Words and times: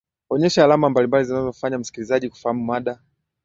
onyesha 0.33 0.63
alama 0.63 0.89
mbalimbali 0.89 1.25
zinzomfanya 1.25 1.77
msikilizaji 1.79 2.29
kufahamu 2.29 2.65
mada 2.65 2.99